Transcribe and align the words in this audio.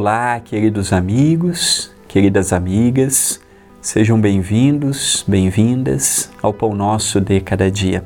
Olá, 0.00 0.38
queridos 0.38 0.92
amigos, 0.92 1.90
queridas 2.06 2.52
amigas, 2.52 3.40
sejam 3.80 4.20
bem-vindos, 4.20 5.24
bem-vindas 5.26 6.30
ao 6.40 6.54
Pão 6.54 6.72
Nosso 6.72 7.20
de 7.20 7.40
Cada 7.40 7.68
Dia. 7.68 8.04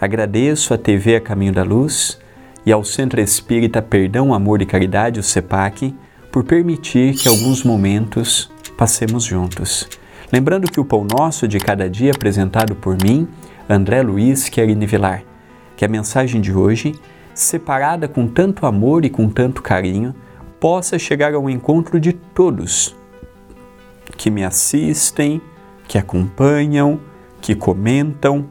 Agradeço 0.00 0.72
à 0.72 0.78
TV 0.78 1.16
A 1.16 1.20
Caminho 1.20 1.52
da 1.52 1.64
Luz 1.64 2.20
e 2.64 2.70
ao 2.70 2.84
Centro 2.84 3.20
Espírita 3.20 3.82
Perdão, 3.82 4.32
Amor 4.32 4.62
e 4.62 4.64
Caridade, 4.64 5.18
o 5.18 5.24
CEPAC, 5.24 5.92
por 6.30 6.44
permitir 6.44 7.16
que 7.16 7.26
alguns 7.26 7.64
momentos 7.64 8.48
passemos 8.78 9.24
juntos. 9.24 9.88
Lembrando 10.32 10.70
que 10.70 10.78
o 10.78 10.84
Pão 10.84 11.04
Nosso 11.04 11.48
de 11.48 11.58
Cada 11.58 11.90
Dia 11.90 12.12
é 12.12 12.14
apresentado 12.14 12.76
por 12.76 12.96
mim, 13.02 13.26
André 13.68 14.02
Luiz 14.02 14.48
Querini 14.48 14.86
Vilar, 14.86 15.24
que 15.76 15.84
a 15.84 15.88
mensagem 15.88 16.40
de 16.40 16.52
hoje, 16.52 16.94
separada 17.34 18.06
com 18.06 18.28
tanto 18.28 18.66
amor 18.66 19.04
e 19.04 19.10
com 19.10 19.28
tanto 19.28 19.62
carinho, 19.62 20.14
possa 20.62 20.96
chegar 20.96 21.34
ao 21.34 21.50
encontro 21.50 21.98
de 21.98 22.12
todos 22.12 22.94
que 24.16 24.30
me 24.30 24.44
assistem, 24.44 25.42
que 25.88 25.98
acompanham, 25.98 27.00
que 27.40 27.52
comentam, 27.52 28.46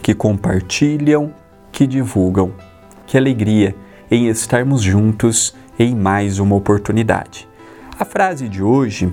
que 0.00 0.14
compartilham, 0.14 1.34
que 1.72 1.84
divulgam. 1.84 2.52
Que 3.04 3.18
alegria 3.18 3.74
em 4.08 4.28
estarmos 4.28 4.82
juntos 4.82 5.52
em 5.76 5.96
mais 5.96 6.38
uma 6.38 6.54
oportunidade. 6.54 7.48
A 7.98 8.04
frase 8.04 8.48
de 8.48 8.62
hoje 8.62 9.12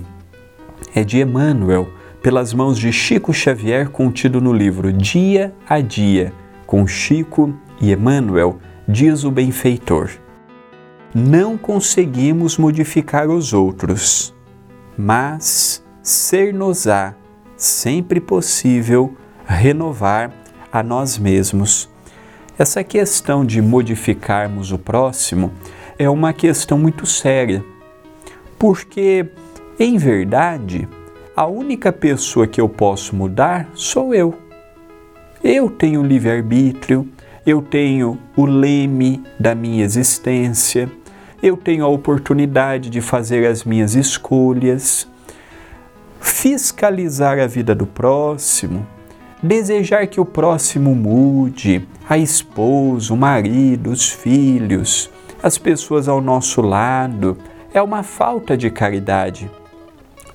é 0.94 1.04
de 1.04 1.20
Emmanuel, 1.20 1.90
pelas 2.22 2.54
mãos 2.54 2.78
de 2.78 2.94
Chico 2.94 3.34
Xavier, 3.34 3.90
contido 3.90 4.40
no 4.40 4.54
livro 4.54 4.94
Dia 4.94 5.52
a 5.68 5.82
Dia, 5.82 6.32
com 6.68 6.86
Chico 6.86 7.52
e 7.82 7.92
Emmanuel, 7.92 8.60
diz 8.88 9.24
o 9.24 9.32
benfeitor 9.32 10.12
não 11.14 11.58
conseguimos 11.58 12.58
modificar 12.58 13.30
os 13.30 13.54
outros, 13.54 14.34
mas 14.98 15.84
ser-nos-á 16.04 17.16
sempre 17.58 18.20
possível 18.20 19.16
renovar 19.46 20.32
a 20.72 20.84
nós 20.84 21.18
mesmos. 21.18 21.90
Essa 22.58 22.84
questão 22.84 23.46
de 23.46 23.62
modificarmos 23.62 24.72
o 24.72 24.78
próximo 24.78 25.52
é 25.98 26.10
uma 26.10 26.34
questão 26.34 26.78
muito 26.78 27.06
séria, 27.06 27.64
porque, 28.58 29.26
em 29.80 29.98
verdade, 29.98 30.88
a 31.36 31.46
única 31.46 31.92
pessoa 31.92 32.46
que 32.46 32.60
eu 32.60 32.68
posso 32.68 33.16
mudar 33.16 33.70
sou 33.74 34.14
eu. 34.14 34.38
Eu 35.42 35.70
tenho 35.70 36.04
livre-arbítrio, 36.04 37.08
eu 37.46 37.62
tenho 37.62 38.20
o 38.36 38.46
leme 38.46 39.24
da 39.40 39.56
minha 39.56 39.84
existência, 39.84 40.92
eu 41.42 41.56
tenho 41.56 41.86
a 41.86 41.88
oportunidade 41.88 42.90
de 42.90 43.02
fazer 43.02 43.46
as 43.48 43.64
minhas 43.64 43.96
escolhas, 43.96 45.08
fiscalizar 46.20 47.40
a 47.40 47.48
vida 47.48 47.74
do 47.74 47.86
próximo, 47.86 48.86
desejar 49.42 50.08
que 50.08 50.20
o 50.20 50.26
próximo 50.26 50.94
mude, 50.94 51.88
a 52.10 52.18
esposa, 52.18 53.14
o 53.14 53.18
marido, 53.18 53.92
os 53.92 54.10
filhos, 54.10 55.10
as 55.42 55.58
pessoas 55.58 56.10
ao 56.10 56.20
nosso 56.20 56.62
lado, 56.62 57.38
é 57.74 57.82
uma 57.82 58.04
falta 58.04 58.58
de 58.58 58.70
caridade. 58.70 59.50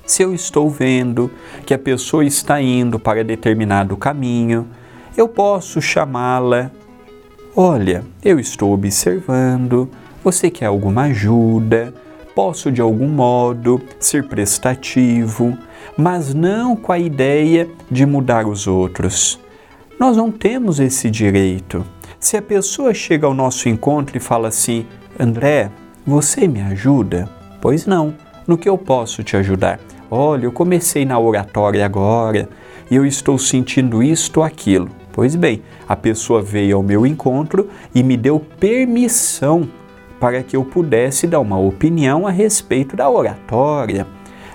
Se 0.06 0.22
eu 0.22 0.34
estou 0.34 0.70
vendo 0.70 1.30
que 1.66 1.74
a 1.74 1.78
pessoa 1.78 2.24
está 2.24 2.60
indo 2.60 2.98
para 2.98 3.24
determinado 3.24 3.96
caminho, 3.96 4.66
eu 5.16 5.28
posso 5.28 5.80
chamá-la. 5.80 6.70
Olha, 7.56 8.04
eu 8.22 8.38
estou 8.38 8.72
observando, 8.72 9.88
você 10.24 10.50
quer 10.50 10.66
alguma 10.66 11.02
ajuda? 11.02 11.92
Posso 12.34 12.72
de 12.72 12.80
algum 12.80 13.06
modo 13.06 13.80
ser 14.00 14.26
prestativo, 14.26 15.56
mas 15.98 16.32
não 16.32 16.74
com 16.74 16.90
a 16.90 16.98
ideia 16.98 17.68
de 17.90 18.06
mudar 18.06 18.46
os 18.46 18.66
outros. 18.66 19.38
Nós 20.00 20.16
não 20.16 20.30
temos 20.32 20.80
esse 20.80 21.10
direito. 21.10 21.84
Se 22.18 22.38
a 22.38 22.42
pessoa 22.42 22.94
chega 22.94 23.26
ao 23.26 23.34
nosso 23.34 23.68
encontro 23.68 24.16
e 24.16 24.20
fala 24.20 24.48
assim: 24.48 24.86
André, 25.20 25.70
você 26.06 26.48
me 26.48 26.62
ajuda? 26.62 27.28
Pois 27.60 27.84
não. 27.84 28.14
No 28.46 28.56
que 28.56 28.68
eu 28.68 28.78
posso 28.78 29.22
te 29.22 29.36
ajudar? 29.36 29.78
Olha, 30.10 30.46
eu 30.46 30.52
comecei 30.52 31.04
na 31.04 31.18
oratória 31.18 31.84
agora 31.84 32.48
e 32.90 32.96
eu 32.96 33.04
estou 33.04 33.38
sentindo 33.38 34.02
isto 34.02 34.38
ou 34.38 34.44
aquilo. 34.44 34.88
Pois 35.12 35.36
bem, 35.36 35.62
a 35.86 35.94
pessoa 35.94 36.42
veio 36.42 36.76
ao 36.76 36.82
meu 36.82 37.06
encontro 37.06 37.68
e 37.94 38.02
me 38.02 38.16
deu 38.16 38.40
permissão 38.40 39.68
para 40.24 40.42
que 40.42 40.56
eu 40.56 40.64
pudesse 40.64 41.26
dar 41.26 41.38
uma 41.38 41.58
opinião 41.58 42.26
a 42.26 42.30
respeito 42.30 42.96
da 42.96 43.10
oratória, 43.10 44.06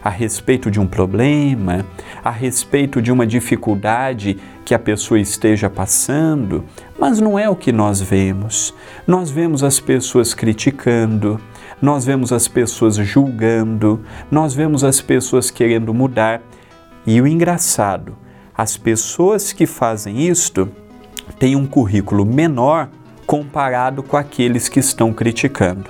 a 0.03 0.09
respeito 0.09 0.71
de 0.71 0.79
um 0.79 0.87
problema, 0.87 1.85
a 2.23 2.31
respeito 2.31 2.99
de 2.99 3.11
uma 3.11 3.27
dificuldade 3.27 4.35
que 4.65 4.73
a 4.73 4.79
pessoa 4.79 5.19
esteja 5.19 5.69
passando, 5.69 6.65
mas 6.97 7.19
não 7.19 7.37
é 7.37 7.47
o 7.47 7.55
que 7.55 7.71
nós 7.71 8.01
vemos. 8.01 8.73
Nós 9.05 9.29
vemos 9.29 9.63
as 9.63 9.79
pessoas 9.79 10.33
criticando, 10.33 11.39
nós 11.79 12.03
vemos 12.03 12.33
as 12.33 12.47
pessoas 12.47 12.95
julgando, 12.95 14.03
nós 14.31 14.55
vemos 14.55 14.83
as 14.83 15.01
pessoas 15.01 15.51
querendo 15.51 15.93
mudar. 15.93 16.41
E 17.05 17.21
o 17.21 17.27
engraçado, 17.27 18.17
as 18.57 18.75
pessoas 18.75 19.53
que 19.53 19.67
fazem 19.67 20.27
isto 20.27 20.67
têm 21.37 21.55
um 21.55 21.67
currículo 21.67 22.25
menor 22.25 22.89
comparado 23.29 24.01
com 24.01 24.17
aqueles 24.17 24.67
que 24.67 24.79
estão 24.79 25.13
criticando. 25.13 25.87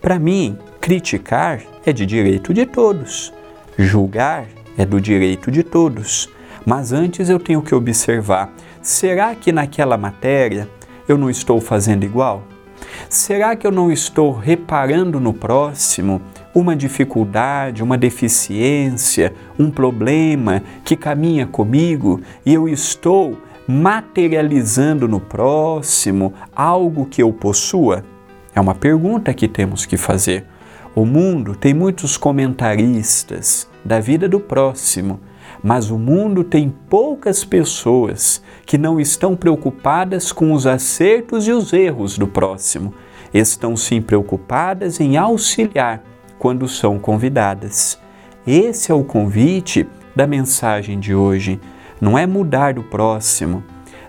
Para 0.00 0.16
mim, 0.16 0.56
criticar 0.80 1.60
é 1.84 1.92
de 1.92 2.06
direito 2.06 2.54
de 2.54 2.64
todos, 2.64 3.32
julgar 3.76 4.44
é 4.76 4.86
do 4.86 5.00
direito 5.00 5.50
de 5.50 5.64
todos. 5.64 6.28
Mas 6.64 6.92
antes 6.92 7.28
eu 7.28 7.40
tenho 7.40 7.62
que 7.62 7.74
observar: 7.74 8.52
será 8.80 9.34
que 9.34 9.50
naquela 9.50 9.96
matéria 9.96 10.68
eu 11.08 11.18
não 11.18 11.28
estou 11.28 11.60
fazendo 11.60 12.04
igual? 12.04 12.44
Será 13.08 13.56
que 13.56 13.66
eu 13.66 13.72
não 13.72 13.90
estou 13.90 14.30
reparando 14.30 15.18
no 15.18 15.34
próximo 15.34 16.22
uma 16.54 16.76
dificuldade, 16.76 17.82
uma 17.82 17.98
deficiência, 17.98 19.34
um 19.58 19.68
problema 19.68 20.62
que 20.84 20.94
caminha 20.94 21.44
comigo 21.44 22.20
e 22.46 22.54
eu 22.54 22.68
estou 22.68 23.36
materializando 23.68 25.06
no 25.06 25.20
próximo 25.20 26.32
algo 26.56 27.04
que 27.04 27.22
eu 27.22 27.30
possua? 27.30 28.02
É 28.54 28.60
uma 28.60 28.74
pergunta 28.74 29.34
que 29.34 29.46
temos 29.46 29.84
que 29.84 29.98
fazer. 29.98 30.46
O 30.94 31.04
mundo 31.04 31.54
tem 31.54 31.74
muitos 31.74 32.16
comentaristas 32.16 33.68
da 33.84 34.00
vida 34.00 34.26
do 34.26 34.40
próximo, 34.40 35.20
mas 35.62 35.90
o 35.90 35.98
mundo 35.98 36.42
tem 36.42 36.74
poucas 36.88 37.44
pessoas 37.44 38.42
que 38.64 38.78
não 38.78 38.98
estão 38.98 39.36
preocupadas 39.36 40.32
com 40.32 40.52
os 40.52 40.66
acertos 40.66 41.46
e 41.46 41.52
os 41.52 41.72
erros 41.74 42.16
do 42.16 42.26
próximo. 42.26 42.94
Estão 43.34 43.76
sim 43.76 44.00
preocupadas 44.00 44.98
em 44.98 45.18
auxiliar 45.18 46.02
quando 46.38 46.66
são 46.66 46.98
convidadas. 46.98 47.98
Esse 48.46 48.90
é 48.90 48.94
o 48.94 49.04
convite 49.04 49.86
da 50.16 50.26
mensagem 50.26 50.98
de 50.98 51.14
hoje 51.14 51.60
não 52.00 52.18
é 52.18 52.26
mudar 52.26 52.78
o 52.78 52.82
próximo, 52.82 53.62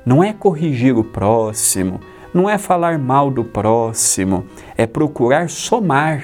não 0.05 0.23
é 0.23 0.33
corrigir 0.33 0.97
o 0.97 1.03
próximo, 1.03 1.99
não 2.33 2.49
é 2.49 2.57
falar 2.57 2.97
mal 2.97 3.31
do 3.31 3.43
próximo, 3.43 4.45
é 4.77 4.85
procurar 4.85 5.49
somar. 5.49 6.23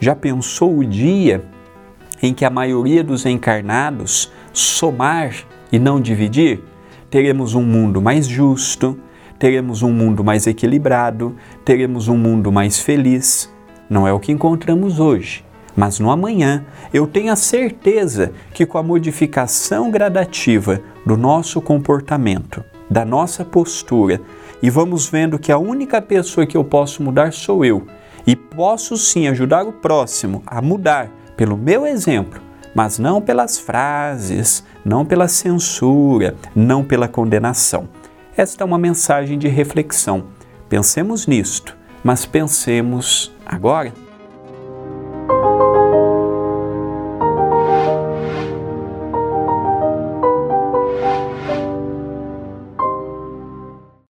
Já 0.00 0.14
pensou 0.14 0.78
o 0.78 0.84
dia 0.84 1.44
em 2.22 2.32
que 2.32 2.44
a 2.44 2.50
maioria 2.50 3.02
dos 3.02 3.26
encarnados 3.26 4.32
somar 4.52 5.34
e 5.70 5.78
não 5.78 6.00
dividir? 6.00 6.62
Teremos 7.10 7.54
um 7.54 7.62
mundo 7.62 8.00
mais 8.00 8.26
justo, 8.26 8.98
teremos 9.38 9.82
um 9.82 9.92
mundo 9.92 10.24
mais 10.24 10.46
equilibrado, 10.46 11.36
teremos 11.64 12.08
um 12.08 12.16
mundo 12.16 12.50
mais 12.50 12.78
feliz. 12.78 13.52
Não 13.90 14.06
é 14.06 14.12
o 14.12 14.20
que 14.20 14.32
encontramos 14.32 14.98
hoje. 14.98 15.44
Mas 15.76 15.98
no 15.98 16.10
amanhã 16.10 16.64
eu 16.92 17.06
tenho 17.06 17.32
a 17.32 17.36
certeza 17.36 18.32
que 18.52 18.66
com 18.66 18.78
a 18.78 18.82
modificação 18.82 19.90
gradativa 19.90 20.80
do 21.04 21.16
nosso 21.16 21.60
comportamento, 21.60 22.62
da 22.90 23.04
nossa 23.04 23.44
postura, 23.44 24.20
e 24.62 24.70
vamos 24.70 25.08
vendo 25.08 25.38
que 25.38 25.50
a 25.50 25.58
única 25.58 26.00
pessoa 26.00 26.46
que 26.46 26.56
eu 26.56 26.62
posso 26.62 27.02
mudar 27.02 27.32
sou 27.32 27.64
eu, 27.64 27.86
e 28.26 28.36
posso 28.36 28.96
sim 28.96 29.26
ajudar 29.28 29.64
o 29.66 29.72
próximo 29.72 30.42
a 30.46 30.62
mudar 30.62 31.10
pelo 31.36 31.56
meu 31.56 31.86
exemplo, 31.86 32.40
mas 32.74 32.98
não 32.98 33.20
pelas 33.20 33.58
frases, 33.58 34.64
não 34.84 35.04
pela 35.04 35.26
censura, 35.28 36.36
não 36.54 36.84
pela 36.84 37.08
condenação. 37.08 37.88
Esta 38.36 38.62
é 38.62 38.66
uma 38.66 38.78
mensagem 38.78 39.38
de 39.38 39.48
reflexão. 39.48 40.24
Pensemos 40.68 41.26
nisto, 41.26 41.76
mas 42.02 42.24
pensemos 42.24 43.32
agora. 43.44 43.92